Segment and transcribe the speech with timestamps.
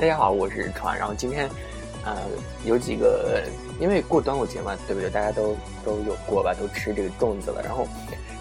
[0.00, 1.46] 大家好，我是川，然后今天，
[2.06, 2.16] 呃，
[2.64, 3.42] 有几个，
[3.78, 5.10] 因为过端午节嘛，对不对？
[5.10, 5.54] 大家都
[5.84, 7.60] 都有过吧，都吃这个粽子了。
[7.62, 7.86] 然后，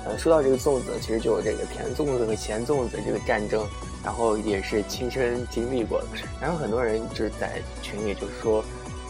[0.05, 3.67] 呃，说到这个粽子，其实就有这个甜粽子和咸粽子这个战争，
[4.05, 6.01] 然后也是亲身经历过。
[6.39, 8.63] 然后很多人就是在群里就说，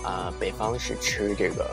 [0.03, 1.69] 啊，北方是吃这个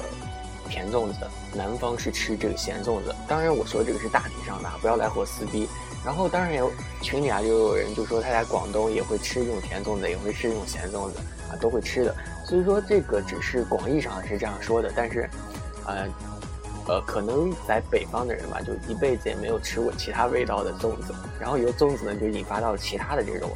[0.68, 3.16] 甜粽子，南方是吃这个咸粽子。
[3.26, 5.66] 当然，我说这个是大体上的，不要来和我撕逼。
[6.06, 6.70] 然后当然有
[7.02, 11.18] 群里啊，就有人就说他在广东也会吃这种甜粽子，也会吃这种咸粽子
[11.50, 12.14] 啊，都会吃的。
[12.44, 15.28] 所以说这个只是广义上是这样说的，但是，
[15.84, 16.06] 呃，
[16.86, 21.12] 呃，可能在北方的人吧，就一辈子也没有吃过其他味道的粽子。
[21.40, 23.50] 然后由粽子呢，就引发到了其他的这种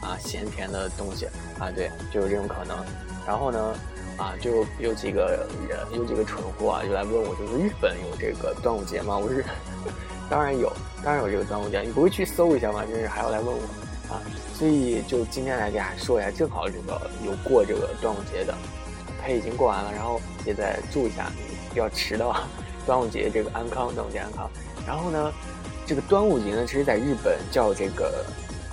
[0.00, 1.26] 啊咸甜的东西
[1.58, 2.82] 啊，对，就有这种可能。
[3.26, 3.74] 然后呢，
[4.16, 9.18] 啊，就有几个人有几个蠢货啊，就来问我，就是日本有这个端午节吗？
[9.18, 9.44] 我是。
[10.30, 12.84] 当然有，当然有这个端午节，你不会去搜一下吗？
[12.86, 13.60] 就是还要来问我
[14.14, 14.22] 啊，
[14.54, 18.54] 所以就今天来给大家说一下，正好这个有过这个端午节的，
[19.20, 21.32] 它已经过完了，然后也在祝一下
[21.74, 22.36] 要迟到
[22.86, 24.48] 端午节这个安康，端午节安康。
[24.86, 25.32] 然后呢，
[25.84, 28.24] 这个端午节呢，其实在日本叫这个，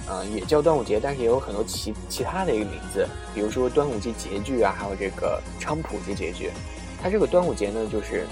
[0.07, 6.51] 呃，也叫端午节，但是也有很多其其他的一个名字，比如说端午节节句啊，还有这个菖蒲节节句。
[7.01, 8.27] 它这个端午节呢，就是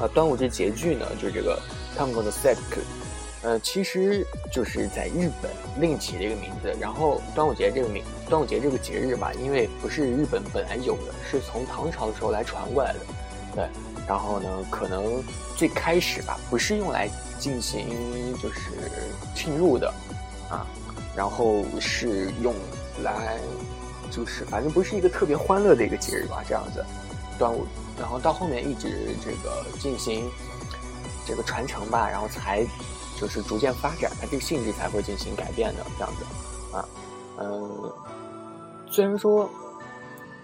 [0.00, 1.56] 啊，端午节节句呢，就是这个。
[1.96, 2.56] 他们说的 “sek”，
[3.42, 6.74] 呃，其实就是在日本另起的一个名字。
[6.80, 13.00] 然后端午节这个名，端午节这个节日吧，因为不是日本本来有的，是从唐朝的时候来传过来的。
[13.54, 13.68] 对，
[14.08, 15.22] 然后呢，可能
[15.56, 17.08] 最开始吧，不是用来
[17.38, 17.86] 进行
[18.42, 18.70] 就是
[19.34, 19.92] 庆祝的
[20.50, 20.66] 啊，
[21.14, 22.54] 然后是用
[23.02, 23.38] 来
[24.10, 26.84] 就是反正不是一个特别欢乐的一个节日吧，这样子。
[27.38, 27.66] 端午，
[28.00, 30.30] 然后到后面一直这个进行。
[31.26, 32.64] 这个传承吧，然后才
[33.16, 36.24] 就是逐渐发展，它这个性质才会进行改变的这样子
[36.76, 36.88] 啊，
[37.38, 37.92] 嗯，
[38.86, 39.48] 虽然说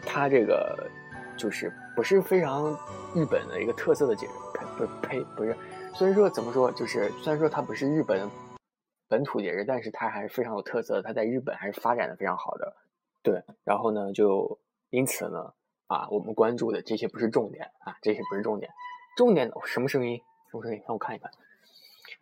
[0.06, 0.88] 它这个
[1.36, 2.76] 就是不是非常
[3.14, 5.56] 日本的一个特色的节日，呸不呸不是，
[5.94, 8.30] 虽然说怎么说，就是虽然说它不是日本
[9.08, 12.72] 本土节日，但是它还是非常有特色，它在日本还是发展的非常好的，
[13.22, 14.58] 对，然后呢，就
[14.90, 15.52] 因此呢，
[15.88, 18.70] 啊，我们关注的这些不是重点啊，这些不是重点，
[19.16, 20.20] 重点什么声音？
[20.58, 21.30] 我说：“你让我看一看。”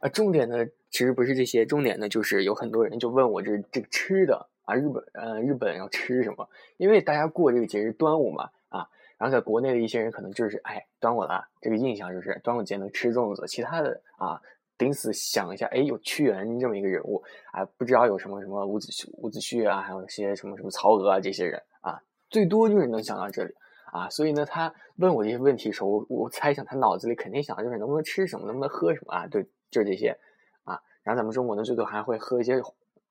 [0.00, 6.48] 啊，重点呢，其实不是这些，重点呢，就是有很多人就问我这这个吃的啊，日本呃，日本要吃什么？
[6.76, 14.40] 因为大家过这个节日端午嘛，啊，然后在国内的一些人可能就是哎，端午了，这个印象就是端午节能吃粽子，其他的啊，
[14.76, 17.20] 顶死想一下，哎，有屈原这么一个人物
[17.52, 22.00] 啊，不知道有什么什么伍子胥、伍子胥啊，还有些什么什么曹娥啊这些人啊，
[22.30, 23.52] 最多就是能想到这里。
[23.92, 29.26] 啊，所以呢，他问我这些问题的时候，我我猜想他脑子里肯定想的就是能不能吃什么，能不能喝什么啊？
[29.26, 30.18] 对，就是这些
[30.64, 30.80] 啊。
[31.02, 32.60] 然后咱们中国呢，最多还会喝一些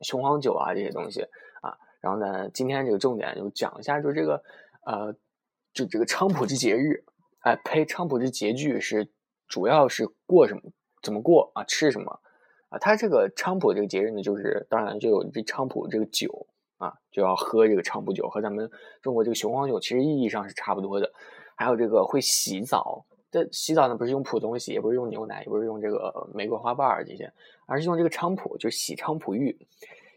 [0.02, 1.22] 雄黄酒啊这些东西
[1.62, 1.78] 啊。
[2.00, 4.44] 然后呢，今天这个重点就讲一下，就这个
[4.86, 5.14] 呃，
[5.74, 7.04] 就这个菖蒲之节日，
[7.40, 9.10] 哎，呸，菖蒲之节句是
[9.48, 10.62] 主要是过什么，
[11.02, 11.64] 怎么过啊？
[11.64, 12.20] 吃什么
[12.70, 12.78] 啊？
[12.80, 16.48] 它这个菖蒲这个节日呢，就是当然就有这菖蒲这个酒。
[16.78, 18.70] 啊，就要喝这个菖蒲酒，和咱们
[19.02, 21.12] 中国这个雄黄酒其实意义上是差不多的。
[21.56, 27.34] 还有这个会洗澡，这洗澡呢不是用普通洗，也不是用牛奶，也不是用这个玫瑰花瓣儿这些，
[27.66, 29.58] 而是用这个菖蒲，就是洗菖蒲浴。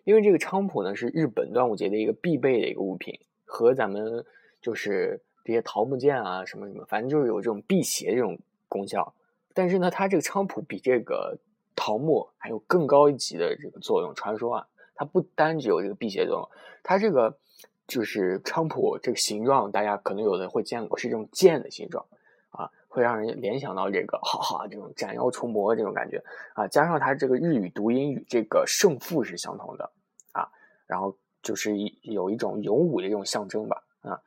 [0.05, 4.23] 因为这个菖蒲呢是日本端午节的一个必备的一个物品，和咱们
[4.61, 8.39] 就是这些桃木剑啊什么什么，反正就是有这种辟邪这种
[8.69, 9.15] 功效。
[9.55, 11.39] 但是呢，它这个菖蒲比这个
[11.75, 14.67] 桃木还有更高一级的这个作用，传说啊。
[15.01, 16.49] 它不单只有这个辟邪作用，
[16.83, 17.39] 它这个
[17.87, 22.05] 就是菖蒲这个形状，大家可能有的会见过，是这种剑的形状
[22.51, 26.69] 啊，会让人联想到这个哈哈这种斩妖除魔这种感觉啊。
[26.69, 29.91] 加上它这个日语读音与这个胜负是相同的
[30.33, 30.53] 啊，
[30.87, 34.21] 然后就是一有一种勇武的这种象征吧啊。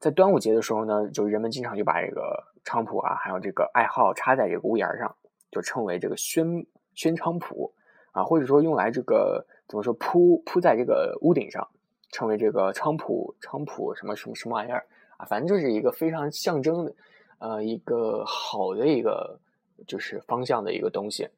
[0.00, 5.14] 在端午节的时候呢，就人们经常就把这个菖蒲啊，还有这个爱好插在这个屋檐上，
[5.52, 6.66] 就称为这个宣
[6.96, 7.72] 宣菖蒲
[8.10, 9.46] 啊，或者说用来这个。
[9.68, 11.68] 怎么说铺铺在这个屋顶上，
[12.10, 14.86] 称为这个菖蒲菖蒲什么什么什么玩意儿
[15.18, 15.26] 啊？
[15.26, 16.94] 反正就是一个非常象征的，
[17.38, 19.38] 呃，一个好的一个
[19.86, 21.28] 就是方向的一个东西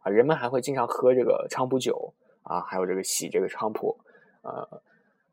[0.00, 0.10] 啊。
[0.10, 2.12] 人们还会经常喝这个菖蒲酒
[2.42, 3.96] 啊，还有这个洗这个菖蒲，
[4.42, 4.82] 呃，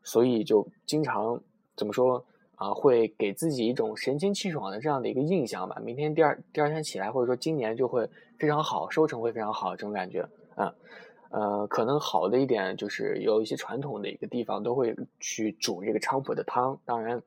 [0.04, 1.40] 所以就经常
[1.76, 2.24] 怎么说
[2.54, 5.76] 啊，会给自己一种神清气爽的这样的一个印象吧。
[5.84, 8.08] 明天第二第二天起来，或者说今年就会
[8.38, 10.24] 非常好，收成会非常好，这种感觉
[10.54, 10.72] 啊。
[11.34, 17.20] 呃，可能好的一点就是有一些传统的一个地方都会去煮这个菖蒲的汤，当然，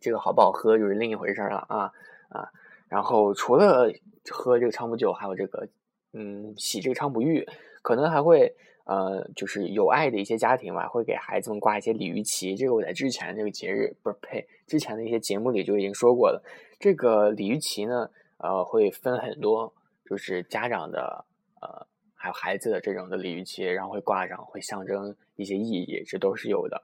[0.00, 1.92] 这个好不好喝就是另一回事了啊
[2.30, 2.48] 啊。
[2.88, 3.92] 然后除了
[4.30, 5.68] 喝这个菖蒲酒，还有这个
[6.14, 7.46] 嗯洗这个菖蒲浴，
[7.82, 8.50] 可能还会
[8.84, 12.56] 呃，就是有爱的一些家庭吧，会给孩子们挂一些鲤鱼旗。
[12.56, 16.42] 这个我在之前这个节日不是呸，之前的一些节目里就已经说过了。
[16.78, 18.08] 这个鲤鱼旗呢，
[18.38, 19.70] 呃，会分很多，
[20.06, 21.22] 就是家长的
[21.60, 21.86] 呃，
[22.20, 26.82] 还有孩子的这种的鲤鱼旗，然后会挂上，会象征一些意义，这都是有的。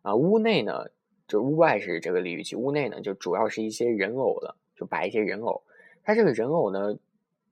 [0.00, 0.86] 啊，屋内呢，
[1.26, 5.62] 就屋外是这个鲤鱼旗，屋内呢就主要是一些人偶了，就摆一些人偶。
[6.02, 6.98] 它这个人偶呢。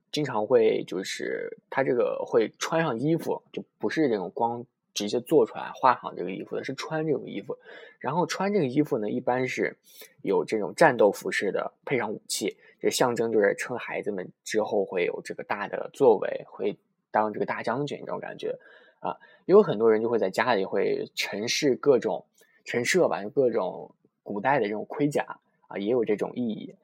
[0.09, 7.55] 经常会就是他这个会穿上衣服，就不是这种光直接做出来画上这个衣服的，是穿这种衣服。
[7.99, 9.75] 然后穿这个衣服呢，一般是
[10.23, 16.75] 有这种战斗服饰的，配上武器，这象征就是称孩子们之后会有这个大的作为，会
[17.11, 18.57] 当这个大将军这种感觉
[18.99, 19.17] 啊。
[19.45, 22.25] 有很多人就会在家里会陈设各种
[22.65, 26.75] 陈设吧，各种古代的这种盔甲啊，也有这种意义。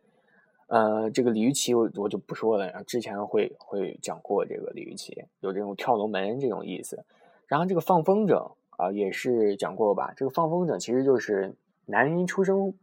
[0.68, 7.04] 呃，这个鲤鱼旗我我就不说了，之前会会讲过这个鲤鱼旗有这种跳龙门这种意思。
[7.48, 10.14] 然后这个放风筝啊，也是讲过吧？
[10.16, 11.54] 这个放风筝其实就是
[11.86, 12.74] 男婴出生，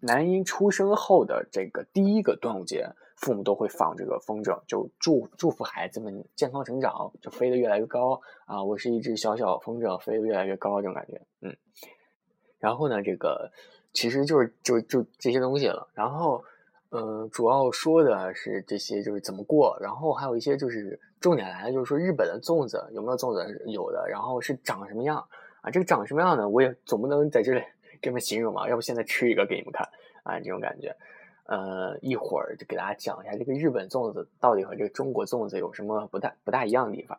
[0.00, 2.90] 男婴出生后的这个第一个端午节，
[3.22, 8.62] 父母都会放这个风筝，就祝祝福孩子们健康成长，就飞得越来越高啊！
[8.62, 11.56] 我是一只小小风筝，飞得越来越高这种感觉，嗯。
[12.58, 13.50] 然后呢，这个
[13.94, 16.44] 其实就是就就这些东西了，然后。
[16.94, 23.64] 嗯，主要说的是这些，就是怎么过，然后还有一些就是重点来了，就是说日本的粽子有没有粽子？
[23.66, 25.16] 有的，然后是长什么样
[25.62, 25.70] 啊？
[25.70, 26.46] 这个长什么样呢？
[26.46, 27.64] 我也总不能在这里
[28.02, 29.88] 这么形容嘛，要不现在吃一个给你们看
[30.22, 30.94] 啊，这种感觉。
[31.44, 37.18] 呃，一会儿就给大家讲一下这个日本粽子到底和这个中国粽子有什么不大不大一样的地方。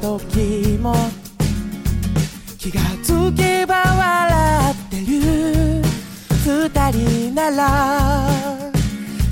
[0.00, 0.94] 時も
[2.58, 5.82] 気がつけば笑ってる
[6.44, 8.28] 二人なら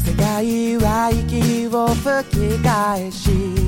[0.05, 3.68] 世界は息を吹き返し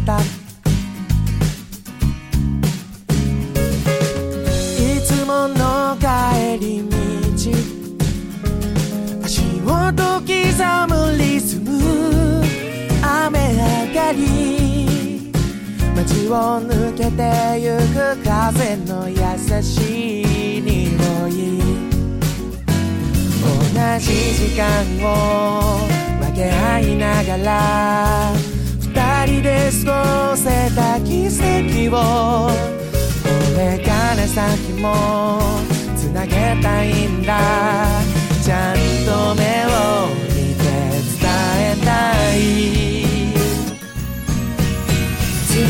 [16.32, 19.17] を抜けてゆく風の優
[19.62, 21.31] しい匂い。
[23.41, 24.05] 同じ
[24.35, 24.65] 時間
[25.03, 25.06] を
[26.21, 28.32] 分け合いながら
[28.81, 31.99] 二人で過ごせた奇跡を
[32.50, 33.29] こ
[33.59, 35.41] れから先も
[35.97, 37.38] つなげたいんだ。
[38.44, 40.62] ちゃんと目を見て
[41.21, 41.29] 伝
[41.59, 41.88] えた
[42.37, 43.10] い。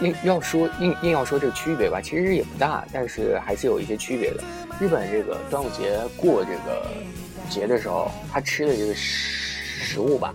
[0.00, 4.42] 硬要说硬硬要说这个区别吧，其实也不大，但是还是有一些区别的。
[4.80, 6.88] 日本这个端午节过这个
[7.48, 10.34] 节的时候，他吃的这个食物吧，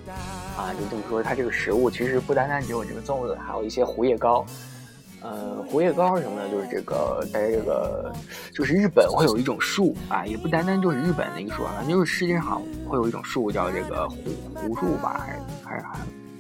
[0.58, 4.46] 啊，就这么说，他这个食物其实不单单只有这个粽子，还有一些胡叶糕。
[5.22, 6.50] 呃，胡叶糕是什么呢？
[6.50, 8.10] 就是这个大家这个，
[8.54, 14.18] 就是日本会有一种树啊，也不单单就是日本的一个树，反正就是世界上会有一种树叫这个胡
[14.56, 15.84] 胡树吧，还是还是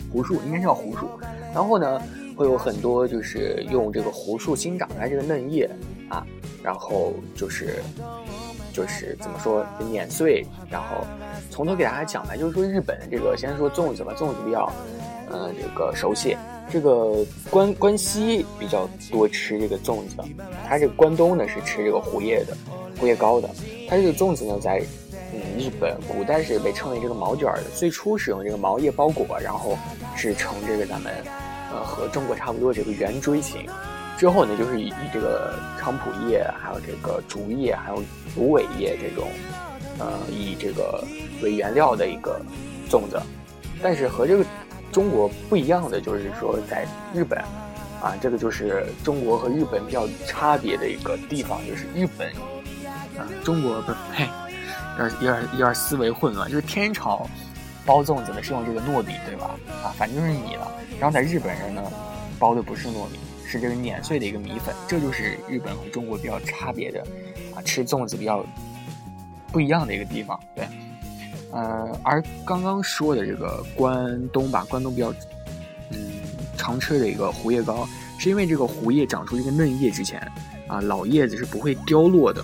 [0.09, 1.09] 胡树，应该叫胡树。
[1.53, 2.01] 然后呢，
[2.39, 5.69] 会有很多就是用这个胡树新长出来这个嫩叶
[6.07, 6.25] 啊。
[6.63, 7.81] 然后就是，
[8.71, 11.05] 就是怎么说碾碎，然后
[11.49, 12.35] 从头给大家讲吧。
[12.37, 14.71] 就是说日本这个，先说粽子吧，粽子比较，
[15.29, 16.37] 呃，这个熟悉。
[16.71, 20.15] 这个关关西比较多吃这个粽子，
[20.65, 22.55] 它这个关东呢是吃这个胡叶的，
[22.97, 23.49] 胡叶糕的。
[23.89, 24.81] 它这个粽子呢，在
[25.33, 29.77] 嗯日本古代是被称为这个毛卷的，最初使用这个毛叶包裹，然后
[30.15, 31.13] 是呈这个咱们，
[31.71, 33.65] 呃，和中国差不多这个圆锥形。
[34.17, 38.03] 之后呢，就是以这个菖蒲叶，还有这个竹叶，还有
[38.35, 39.29] 芦苇叶这种，
[39.97, 41.01] 呃，以这个
[41.41, 42.41] 为原料的一个
[42.89, 43.17] 粽子。
[43.81, 44.43] 但是和这个
[44.91, 47.39] 中国不一样的，就是说在日本，
[48.01, 52.27] 啊，这个就是中国和日本比较差别的一个地方，就是日本，
[53.17, 54.27] 啊，中国不嘿，
[54.97, 57.25] 有点有点有点思维混乱，就是天朝
[57.89, 59.57] 包粽子的是用这个糯米，对吧？
[59.83, 60.71] 啊，反正就是米了。
[60.99, 61.81] 然后在日本人呢。
[62.39, 67.05] 包的不是糯米，是这个碾碎的一个米粉，这就是日本和中国比较差别的
[67.53, 68.45] 啊，吃粽子比较
[69.51, 70.39] 不一样的一个地方。
[70.55, 70.65] 对，
[71.51, 75.13] 呃，而刚刚说的这个关东吧，关东比较
[75.91, 75.97] 嗯
[76.55, 77.85] 常吃的一个胡叶糕，
[78.17, 80.25] 是因为这个胡叶长出这个嫩叶之前
[80.69, 82.41] 啊，老叶子是不会凋落的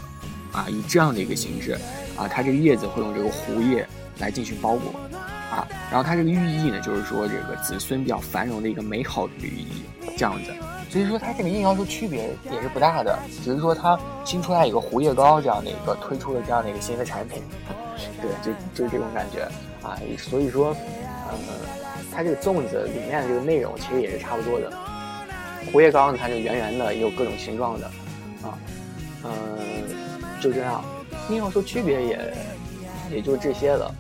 [0.51, 1.71] 啊，以这样的一个形式
[2.17, 3.87] 啊，它这个叶子会用这个胡叶
[4.19, 4.93] 来进行包裹。
[5.51, 9.83] 啊，然后它这个寓意呢，就是说这个子孙比较繁荣的一个美好的寓意，
[10.17, 10.51] 这样子。
[10.89, 17.41] 所以说它这个硬要说区别也是不大的，只是说它新出来一个胡叶糕这样的一个推出了这样的一个新的产品，
[18.21, 19.43] 对，就就是这种感觉
[19.85, 19.99] 啊。
[20.17, 20.75] 所以说，
[21.29, 21.37] 呃，
[22.13, 24.71] 它这个粽子里面的这个内容其实也是差不多的。
[25.71, 27.87] 胡叶糕呢，它是圆圆的，也有各种形状的，
[28.43, 28.57] 啊，
[29.23, 29.29] 嗯，
[30.41, 30.83] 就这样。
[31.29, 32.33] 硬要说区别也
[33.11, 33.93] 也就这些了。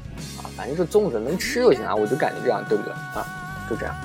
[0.55, 3.25] 反正这粽子能吃就行啊，我就感觉这样，对不对啊？
[3.69, 3.95] 就这样。